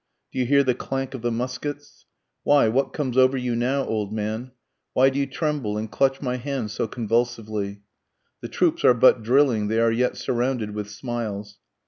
Do 0.31 0.39
you 0.39 0.47
hear 0.47 0.63
the 0.63 0.73
clank 0.73 1.13
of 1.13 1.21
the 1.21 1.29
muskets? 1.29 2.07
Why 2.41 2.67
what 2.69 2.91
comes 2.91 3.17
over 3.19 3.37
you 3.37 3.55
now 3.55 3.85
old 3.85 4.11
man? 4.11 4.49
Why 4.93 5.11
do 5.11 5.19
you 5.19 5.27
tremble 5.27 5.77
and 5.77 5.91
clutch 5.91 6.23
my 6.23 6.37
hand 6.37 6.71
so 6.71 6.87
convulsively? 6.87 7.83
The 8.39 8.49
troops 8.49 8.83
are 8.83 8.95
but 8.95 9.21
drilling, 9.21 9.67
they 9.67 9.79
are 9.79 9.91
yet 9.91 10.17
surrounded 10.17 10.71
with 10.73 10.89
smiles. 10.89 11.59